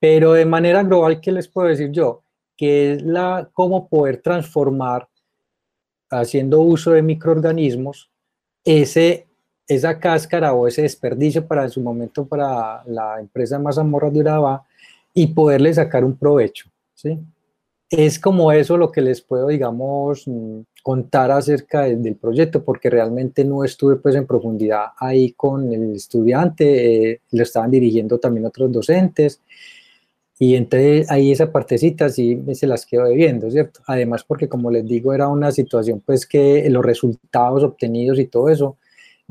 [0.05, 2.25] Pero de manera global, ¿qué les puedo decir yo?
[2.59, 5.09] Que es la, cómo poder transformar,
[6.11, 8.11] haciendo uso de microorganismos,
[8.63, 9.27] ese,
[9.67, 14.67] esa cáscara o ese desperdicio para en su momento para la empresa Mazamorra de Urabá
[15.15, 17.19] y poderle sacar un provecho, ¿sí?
[17.89, 20.27] Es como eso lo que les puedo, digamos,
[20.83, 27.13] contar acerca del proyecto, porque realmente no estuve pues en profundidad ahí con el estudiante,
[27.13, 29.41] eh, lo estaban dirigiendo también otros docentes,
[30.39, 33.81] y entonces ahí esa partecita sí se las quedo debiendo, ¿cierto?
[33.87, 38.49] Además porque como les digo era una situación pues que los resultados obtenidos y todo
[38.49, 38.77] eso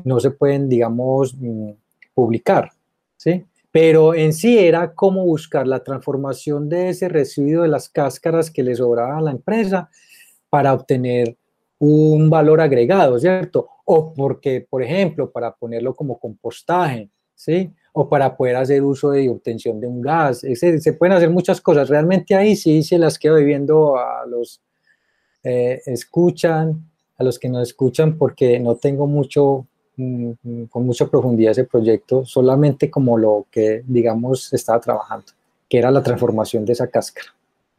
[0.02, 1.70] no se pueden, digamos, mm,
[2.14, 2.70] publicar,
[3.16, 3.44] ¿sí?
[3.70, 8.62] Pero en sí era cómo buscar la transformación de ese residuo de las cáscaras que
[8.62, 9.90] le sobraba a la empresa
[10.48, 11.36] para obtener
[11.78, 13.68] un valor agregado, ¿cierto?
[13.84, 17.70] O porque, por ejemplo, para ponerlo como compostaje, ¿sí?
[17.96, 20.40] O para poder hacer uso de obtención de un gas.
[20.40, 21.88] se pueden hacer muchas cosas.
[21.88, 24.60] Realmente ahí sí se las quedo viviendo a los
[25.44, 31.06] eh, escuchan, a los que nos escuchan, porque no tengo mucho, mm, mm, con mucha
[31.06, 35.26] profundidad ese proyecto, solamente como lo que, digamos, estaba trabajando,
[35.70, 37.28] que era la transformación de esa cáscara.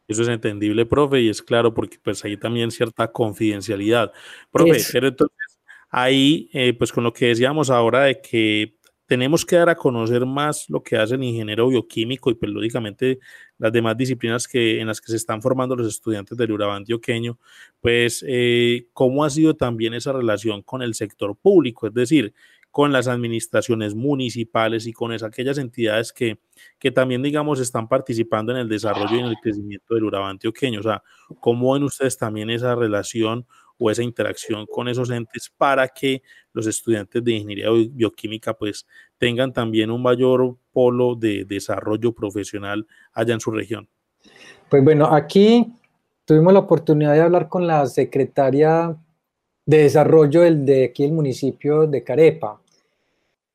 [0.08, 4.12] Eso es entendible, profe, y es claro porque pues ahí también cierta confidencialidad.
[4.50, 5.58] Profe, pero entonces
[5.90, 8.75] ahí, eh, pues con lo que decíamos ahora de que
[9.06, 13.20] tenemos que dar a conocer más lo que hace el ingeniero bioquímico y pues lógicamente
[13.56, 17.38] las demás disciplinas que, en las que se están formando los estudiantes del Urabá antioqueño,
[17.80, 22.34] pues eh, cómo ha sido también esa relación con el sector público, es decir,
[22.76, 26.38] con las administraciones municipales y con esas, aquellas entidades que,
[26.78, 30.80] que también, digamos, están participando en el desarrollo y en el crecimiento del Urabá antioqueño.
[30.80, 31.02] O sea,
[31.40, 33.46] ¿cómo ven ustedes también esa relación
[33.78, 38.86] o esa interacción con esos entes para que los estudiantes de ingeniería bioquímica pues
[39.18, 43.88] tengan también un mayor polo de desarrollo profesional allá en su región.
[44.68, 45.66] Pues bueno, aquí
[46.24, 48.96] tuvimos la oportunidad de hablar con la secretaria
[49.64, 52.60] de desarrollo del, de aquí el municipio de Carepa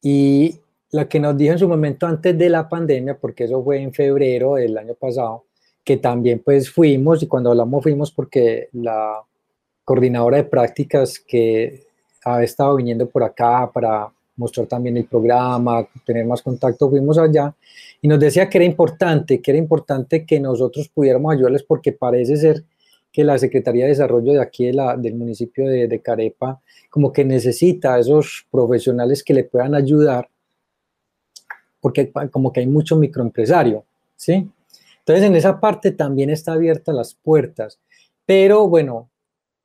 [0.01, 0.55] y
[0.91, 3.93] la que nos dijo en su momento antes de la pandemia, porque eso fue en
[3.93, 5.45] febrero del año pasado,
[5.83, 9.21] que también pues fuimos y cuando hablamos fuimos porque la
[9.83, 11.83] coordinadora de prácticas que
[12.23, 17.53] ha estado viniendo por acá para mostrar también el programa, tener más contacto, fuimos allá
[18.01, 22.37] y nos decía que era importante, que era importante que nosotros pudiéramos ayudarles porque parece
[22.37, 22.63] ser
[23.11, 27.95] que la Secretaría de Desarrollo de aquí del municipio de, de, Carepa como que necesita
[27.95, 30.27] a esos profesionales que le puedan ayudar
[31.81, 33.83] porque como que hay mucho microempresario,
[34.15, 34.47] ¿sí?
[34.99, 37.79] Entonces en esa parte también está abierta las puertas,
[38.25, 39.09] pero bueno,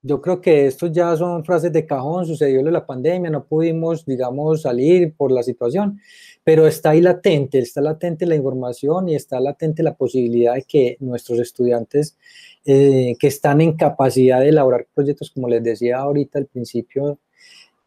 [0.06, 4.62] yo creo que estos ya son frases de cajón, sucedió la pandemia, no pudimos, digamos,
[4.62, 6.00] salir por la situación,
[6.44, 10.96] pero está ahí latente, está latente la información y está latente la posibilidad de que
[11.00, 12.16] nuestros estudiantes
[12.64, 17.18] eh, que están en capacidad de elaborar proyectos, como les decía ahorita al principio,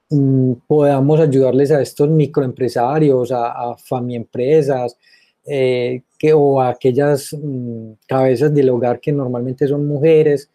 [0.10, 4.98] mm, podamos ayudarles a estos microempresarios, a, a famiempresas,
[5.46, 10.50] eh, que, o a aquellas mm, cabezas del hogar que normalmente son mujeres,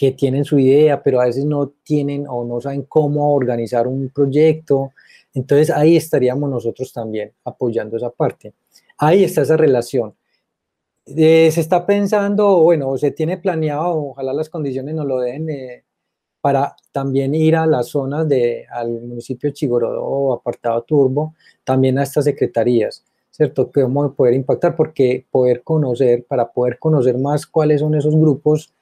[0.00, 4.08] que tienen su idea, pero a veces no tienen o no saben cómo organizar un
[4.08, 4.92] proyecto.
[5.34, 8.54] Entonces ahí estaríamos nosotros también apoyando esa parte.
[8.96, 10.14] Ahí está esa relación.
[11.04, 15.84] Eh, se está pensando, bueno, se tiene planeado, ojalá las condiciones nos lo den, eh,
[16.40, 22.04] para también ir a las zonas de, al municipio de Chigorodó apartado Turbo, también a
[22.04, 23.70] estas secretarías, ¿cierto?
[23.70, 28.72] Cómo poder impactar, porque poder conocer, para poder conocer más cuáles son esos grupos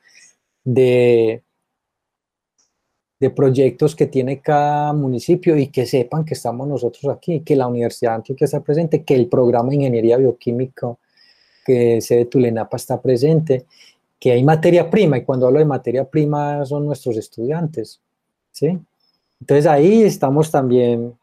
[0.74, 1.42] de,
[3.18, 7.66] de proyectos que tiene cada municipio y que sepan que estamos nosotros aquí, que la
[7.66, 10.94] Universidad de Antioquia está presente, que el programa de Ingeniería Bioquímica
[11.64, 13.64] que se de Tulenapa está presente,
[14.18, 18.00] que hay materia prima, y cuando hablo de materia prima son nuestros estudiantes,
[18.52, 18.78] ¿sí?
[19.40, 21.14] Entonces ahí estamos también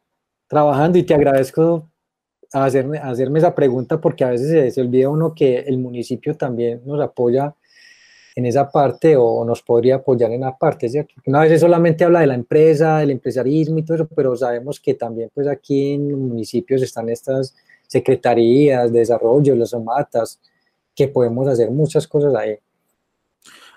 [0.47, 1.87] trabajando y te agradezco
[2.51, 6.81] hacerme, hacerme esa pregunta porque a veces se, se olvida uno que el municipio también
[6.85, 7.53] nos apoya
[8.35, 11.15] en esa parte o nos podría apoyar en esa parte, ¿cierto?
[11.25, 14.93] Una vez solamente habla de la empresa, del empresarismo y todo eso, pero sabemos que
[14.93, 17.55] también pues aquí en los municipios están estas
[17.87, 20.39] secretarías de desarrollo, las matas,
[20.93, 22.57] que podemos hacer muchas cosas ahí.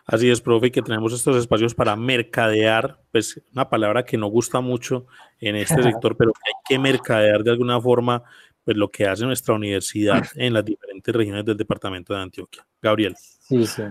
[0.04, 4.60] Así es, profe, que tenemos estos espacios para mercadear, pues una palabra que no gusta
[4.60, 5.06] mucho
[5.38, 8.22] en este sector, pero que hay que mercadear de alguna forma,
[8.64, 12.66] pues lo que hace nuestra universidad en las diferentes regiones del departamento de Antioquia.
[12.80, 13.14] Gabriel.
[13.18, 13.82] Sí, sí.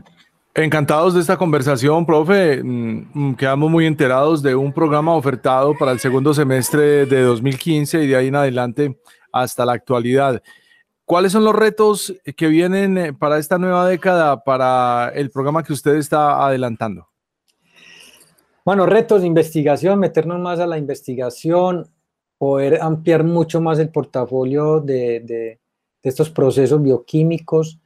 [0.60, 2.64] Encantados de esta conversación, profe.
[2.64, 8.04] Mm, mm, quedamos muy enterados de un programa ofertado para el segundo semestre de 2015
[8.04, 9.00] y de ahí en adelante
[9.32, 10.42] hasta la actualidad.
[11.06, 15.74] ¿Cuáles son los retos que vienen eh, para esta nueva década, para el programa que
[15.74, 17.08] usted está adelantando?
[18.66, 21.88] Bueno, retos de investigación, meternos más a la investigación,
[22.40, 25.60] poder ampliar mucho más el portafolio de, de
[26.02, 27.80] estos procesos bioquímicos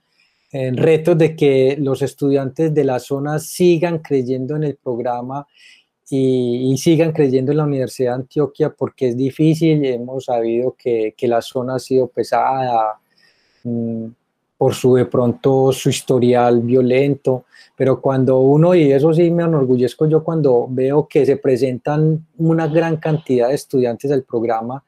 [0.52, 5.48] en retos de que los estudiantes de la zona sigan creyendo en el programa
[6.10, 11.28] y, sigan creyendo en la Universidad de Antioquia porque es difícil, hemos sabido que, que
[11.28, 13.00] la zona ha sido pesada
[13.64, 14.08] mm,
[14.58, 20.06] por su de pronto su historial violento, pero cuando uno, y eso sí me enorgullezco
[20.06, 24.84] yo cuando veo que se presentan una gran cantidad de estudiantes al programa,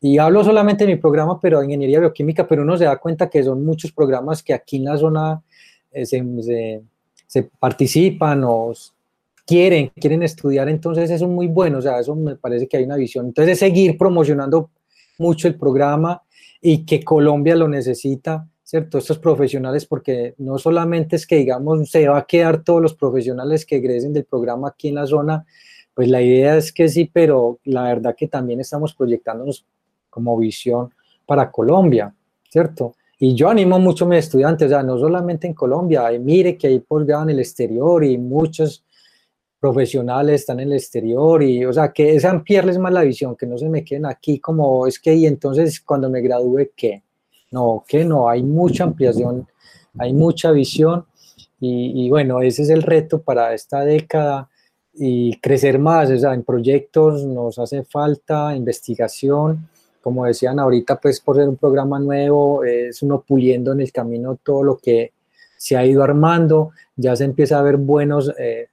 [0.00, 3.42] y hablo solamente de mi programa, pero ingeniería bioquímica, pero uno se da cuenta que
[3.42, 5.42] son muchos programas que aquí en la zona
[5.90, 8.72] eh, se, participan o
[9.46, 12.84] quieren, quieren estudiar, entonces eso es muy bueno, o sea, eso me parece que hay
[12.84, 13.26] una visión.
[13.26, 14.70] Entonces es seguir promocionando
[15.18, 16.22] mucho el programa
[16.60, 18.98] y que Colombia lo necesita, ¿cierto?
[18.98, 23.64] Estos profesionales, porque no solamente es que, digamos, se va a quedar todos los profesionales
[23.64, 25.46] que egresen del programa aquí en la zona,
[25.94, 29.64] pues la idea es que sí, pero la verdad que también estamos proyectándonos
[30.16, 30.94] como visión
[31.26, 32.14] para Colombia,
[32.48, 32.94] ¿cierto?
[33.18, 36.68] Y yo animo mucho a mis estudiantes, o sea, no solamente en Colombia, mire que
[36.68, 38.82] hay posgrado en el exterior y muchos
[39.60, 43.46] profesionales están en el exterior y, o sea, que es ampliarles más la visión, que
[43.46, 47.02] no se me queden aquí como es que, y entonces cuando me gradúe, ¿qué?
[47.50, 49.46] No, que no, hay mucha ampliación,
[49.98, 51.04] hay mucha visión
[51.60, 54.48] y, y, bueno, ese es el reto para esta década
[54.94, 59.68] y crecer más, o sea, en proyectos nos hace falta investigación,
[60.06, 64.38] como decían ahorita, pues por ser un programa nuevo, es uno puliendo en el camino
[64.40, 65.10] todo lo que
[65.56, 68.68] se ha ido armando, ya se empieza a ver buenos, eh,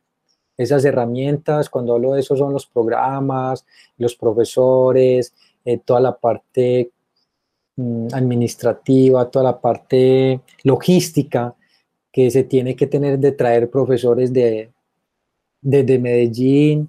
[0.56, 3.66] esas herramientas, cuando hablo de eso son los programas,
[3.98, 5.34] los profesores,
[5.66, 6.92] eh, toda la parte
[7.78, 11.56] mm, administrativa, toda la parte logística
[12.12, 14.70] que se tiene que tener de traer profesores de,
[15.64, 16.88] desde Medellín,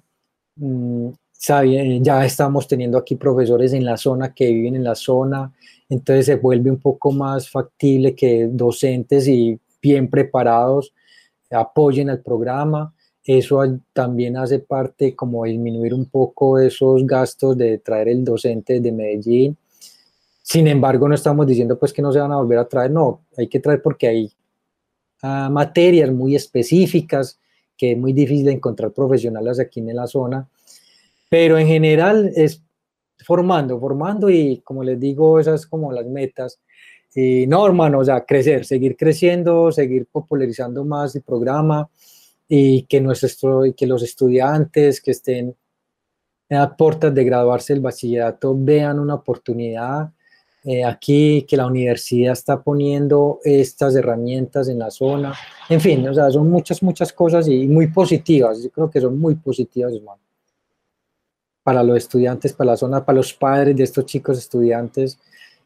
[0.55, 5.53] mm, ya estamos teniendo aquí profesores en la zona que viven en la zona,
[5.89, 10.93] entonces se vuelve un poco más factible que docentes y bien preparados
[11.51, 12.93] apoyen al programa.
[13.23, 13.61] Eso
[13.93, 19.57] también hace parte como disminuir un poco esos gastos de traer el docente de Medellín.
[20.43, 23.21] Sin embargo, no estamos diciendo pues que no se van a volver a traer, no,
[23.35, 24.31] hay que traer porque hay
[25.23, 27.39] ah, materias muy específicas
[27.75, 30.47] que es muy difícil encontrar profesionales aquí en la zona
[31.29, 32.61] pero en general es
[33.23, 36.59] formando, formando y como les digo, esas como las metas.
[37.13, 41.89] Y no, hermano, o sea, crecer, seguir creciendo, seguir popularizando más el programa
[42.47, 45.55] y que, nuestro, y que los estudiantes que estén
[46.49, 50.11] las puertas de graduarse del bachillerato vean una oportunidad
[50.63, 55.33] eh, aquí, que la universidad está poniendo estas herramientas en la zona.
[55.69, 58.61] En fin, o sea, son muchas, muchas cosas y muy positivas.
[58.61, 60.24] Yo creo que son muy positivas, hermano
[61.65, 65.17] para los estudiantes, para la zona, para los padres de estos chicos estudiantes,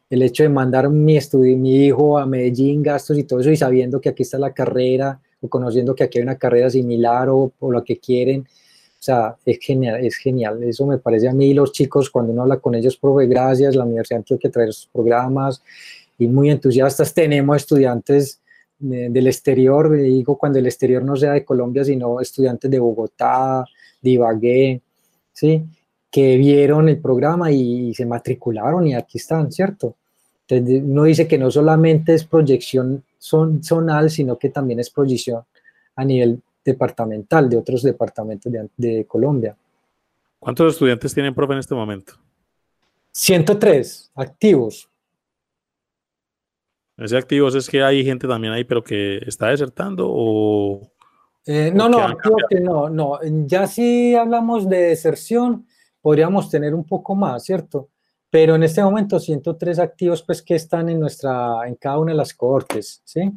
[0.08, 1.18] el hecho de mandar mi,
[1.58, 5.20] mi hijo a Medellín, gastos y todo eso, y sabiendo que aquí está la carrera,
[5.42, 9.36] o conociendo que aquí hay una carrera similar o, o lo que quieren, o sea,
[9.44, 10.62] es genial, es genial.
[10.62, 13.84] Eso me parece a mí, los chicos, cuando uno habla con ellos, profe, gracias, la
[13.84, 15.62] Universidad tiene que traer sus programas,
[16.18, 17.12] y muy entusiastas.
[17.12, 18.40] Tenemos estudiantes
[18.78, 23.66] del exterior, digo, cuando el exterior no sea de Colombia, sino estudiantes de Bogotá,
[24.00, 24.80] de Ibagué,
[25.34, 25.62] ¿sí?
[26.10, 29.96] Que vieron el programa y se matricularon y aquí están, ¿cierto?
[30.48, 35.44] Entonces uno dice que no solamente es proyección son, zonal, sino que también es proyección
[35.94, 39.56] a nivel departamental de otros departamentos de, Colombia.
[40.38, 42.14] ¿Cuántos estudiantes tienen, profe, en este momento?
[43.12, 44.88] 103 activos.
[46.96, 50.90] ¿Ese activos es que hay gente también ahí, pero que está desertando o...?
[51.46, 52.16] Eh, no, no,
[52.48, 53.18] que no, no.
[53.46, 55.66] Ya si hablamos de deserción,
[56.00, 57.88] podríamos tener un poco más, ¿cierto?
[58.30, 62.18] Pero en este momento 103 activos pues que están en nuestra, en cada una de
[62.18, 63.30] las cortes, ¿sí?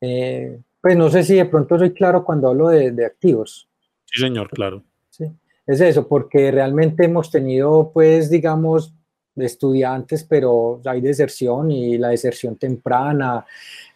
[0.00, 3.68] Eh, Pues no sé si de pronto soy claro cuando hablo de, de activos.
[4.04, 4.82] Sí, señor, claro.
[5.08, 5.24] Sí,
[5.66, 8.92] es eso, porque realmente hemos tenido, pues, digamos,
[9.36, 13.44] estudiantes, pero hay deserción y la deserción temprana,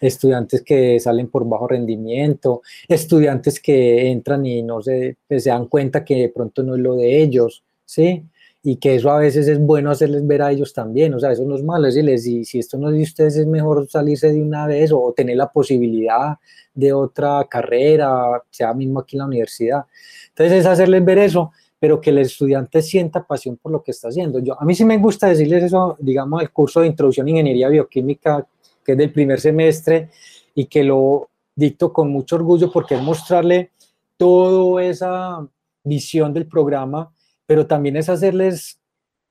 [0.01, 5.67] estudiantes que salen por bajo rendimiento, estudiantes que entran y no se, pues, se dan
[5.67, 8.27] cuenta que de pronto no es lo de ellos, ¿sí?
[8.63, 11.45] Y que eso a veces es bueno hacerles ver a ellos también, o sea, eso
[11.45, 14.43] no es malo, decirles, si, si esto no es de ustedes, es mejor salirse de
[14.43, 16.37] una vez o tener la posibilidad
[16.75, 19.87] de otra carrera, sea mismo aquí en la universidad.
[20.29, 24.09] Entonces es hacerles ver eso, pero que el estudiante sienta pasión por lo que está
[24.09, 24.39] haciendo.
[24.41, 27.69] Yo, a mí sí me gusta decirles eso, digamos, el curso de Introducción a Ingeniería
[27.69, 28.47] Bioquímica,
[28.85, 30.11] que es del primer semestre,
[30.55, 33.71] y que lo dicto con mucho orgullo porque es mostrarle
[34.17, 35.49] toda esa
[35.85, 37.11] visión del programa,
[37.49, 38.79] pero también es hacerles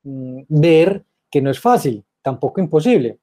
[0.02, 3.20] mm, ver que no es fácil, tampoco imposible,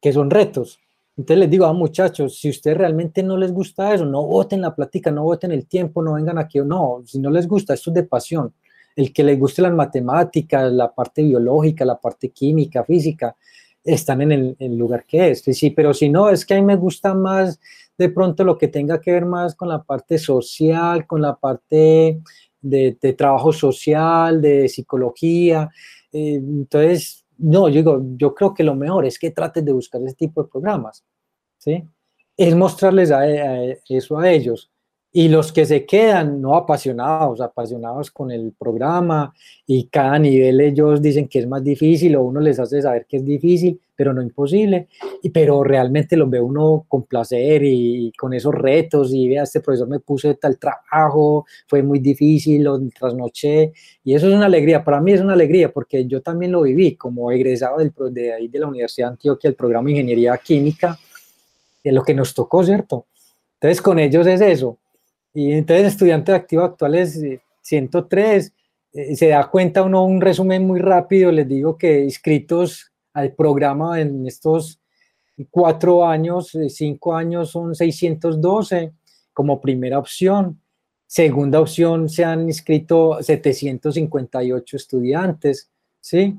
[0.00, 0.80] que son retos.
[1.14, 4.74] Entonces les digo a muchachos, si ustedes realmente no les gusta eso, no voten la
[4.74, 7.94] plática, no voten el tiempo, no vengan aquí no, si no les gusta, esto es
[7.94, 8.54] de pasión.
[8.96, 13.36] El que les guste las matemáticas, la parte biológica, la parte química, física,
[13.84, 15.42] están en el, lugar que es.
[15.42, 17.60] Sí, pero si no, es que a mí me gusta más
[17.98, 22.22] de pronto lo que tenga que ver más con la parte social, con la parte
[22.62, 25.68] de, trabajo social, de psicología.
[26.12, 30.00] Eh, entonces, no, yo digo, yo creo que lo mejor es que trates de buscar
[30.02, 31.04] ese tipo de programas,
[31.58, 31.82] ¿sí?
[32.36, 33.10] Es mostrarles
[33.88, 34.70] eso a ellos.
[35.14, 39.34] Y los que se quedan no apasionados, apasionados con el programa
[39.66, 43.18] y cada nivel ellos dicen que es más difícil o uno les hace saber que
[43.18, 44.88] es difícil, pero no imposible,
[45.22, 49.60] y, pero realmente los ve uno con placer y, con esos retos y vea, este
[49.60, 53.72] profesor me puso tal trabajo, fue muy difícil, lo trasnoché
[54.02, 56.96] y eso es una alegría, para mí es una alegría porque yo también lo viví
[56.96, 60.98] como egresado del, de ahí de la Universidad de Antioquia, el programa de Ingeniería Química,
[61.84, 63.06] de lo que nos tocó, ¿cierto?
[63.54, 64.78] Entonces con ellos es eso.
[65.32, 67.22] Y entonces estudiantes activos actuales
[67.60, 68.52] 103,
[68.94, 74.00] eh, se da cuenta uno un resumen muy rápido, les digo que inscritos al programa
[74.00, 74.80] en estos
[75.50, 78.92] cuatro años, eh, cinco años son 612
[79.32, 80.60] como primera opción.
[81.06, 86.38] Segunda opción se han inscrito 758 estudiantes, ¿sí?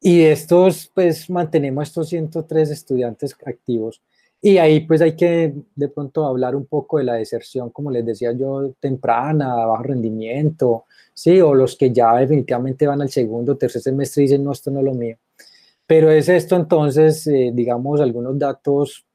[0.00, 4.02] Y estos, pues mantenemos estos 103 estudiantes activos.
[4.40, 8.04] Y ahí pues hay que de pronto hablar un poco de la deserción, como les
[8.04, 10.84] decía yo, temprana, bajo rendimiento,
[11.14, 14.70] sí, o los que ya definitivamente van al segundo, tercer semestre y dicen, no, esto
[14.70, 15.16] no es lo mío.
[15.86, 19.06] Pero es esto entonces, eh, digamos, algunos datos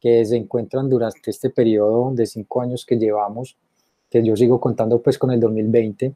[0.00, 3.56] que se encuentran durante este periodo de cinco años que llevamos,
[4.10, 6.14] que yo sigo contando pues con el 2020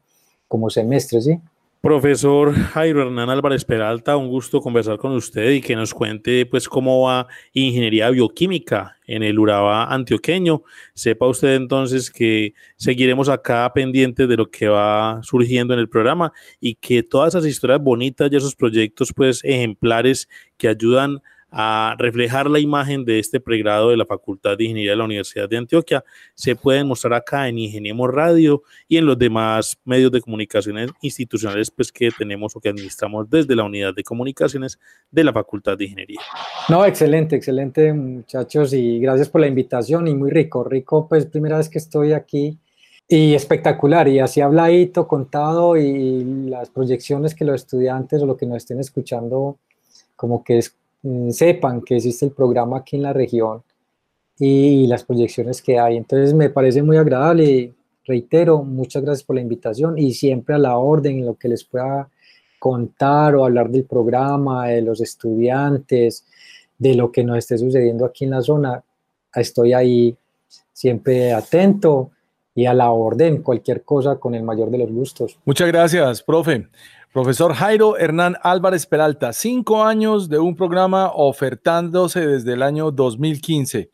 [0.49, 1.41] como semestre, ¿sí?
[1.81, 6.69] Profesor Jairo Hernán Álvarez Peralta, un gusto conversar con usted y que nos cuente pues
[6.69, 10.63] cómo va ingeniería bioquímica en el Urabá antioqueño.
[10.93, 16.35] Sepa usted entonces que seguiremos acá pendientes de lo que va surgiendo en el programa
[16.61, 20.29] y que todas esas historias bonitas y esos proyectos pues ejemplares
[20.59, 21.21] que ayudan a
[21.99, 25.57] reflejar la imagen de este pregrado de la Facultad de Ingeniería de la Universidad de
[25.57, 30.91] Antioquia se pueden mostrar acá en Ingeniemos Radio y en los demás medios de comunicaciones
[31.03, 34.79] institucionales pues, que tenemos o que administramos desde la Unidad de Comunicaciones
[35.11, 36.21] de la Facultad de Ingeniería.
[36.69, 41.59] No, excelente, excelente muchachos y gracias por la invitación y muy rico, rico pues primera
[41.59, 42.59] vez que estoy aquí
[43.09, 48.47] y espectacular y así habladito, contado y las proyecciones que los estudiantes o lo que
[48.47, 49.59] nos estén escuchando
[50.15, 53.63] como que es Mm, sepan que existe el programa aquí en la región
[54.39, 55.97] y las proyecciones que hay.
[55.97, 57.75] Entonces me parece muy agradable.
[58.05, 61.65] Reitero, muchas gracias por la invitación y siempre a la orden en lo que les
[61.65, 62.09] pueda
[62.59, 66.27] contar o hablar del programa, de los estudiantes,
[66.79, 68.83] de lo que nos esté sucediendo aquí en la zona.
[69.35, 70.17] Estoy ahí
[70.73, 72.11] siempre atento
[72.55, 75.39] y a la orden, cualquier cosa con el mayor de los gustos.
[75.45, 76.67] Muchas gracias, profe.
[77.13, 83.91] Profesor Jairo Hernán Álvarez Peralta, cinco años de un programa ofertándose desde el año 2015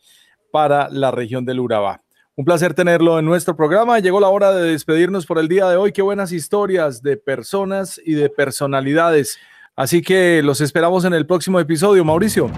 [0.53, 2.03] para la región del Urabá.
[2.35, 3.99] Un placer tenerlo en nuestro programa.
[4.01, 5.93] Llegó la hora de despedirnos por el día de hoy.
[5.93, 9.39] Qué buenas historias de personas y de personalidades.
[9.75, 12.51] Así que los esperamos en el próximo episodio, Mauricio.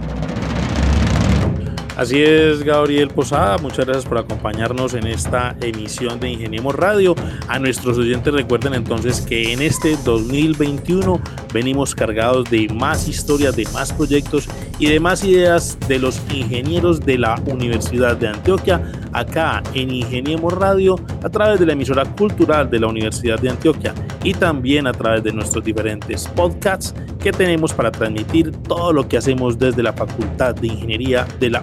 [1.99, 3.59] Así es, Gabriel Posada.
[3.59, 7.17] Muchas gracias por acompañarnos en esta emisión de Ingeniemos Radio.
[7.49, 11.21] A nuestros oyentes recuerden entonces que en este 2021
[11.53, 17.01] venimos cargados de más historias, de más proyectos y de más ideas de los ingenieros
[17.01, 18.81] de la Universidad de Antioquia,
[19.13, 20.95] acá en Ingeniemos Radio,
[21.25, 23.93] a través de la emisora cultural de la Universidad de Antioquia
[24.23, 29.17] y también a través de nuestros diferentes podcasts que tenemos para transmitir todo lo que
[29.17, 31.63] hacemos desde la Facultad de Ingeniería de la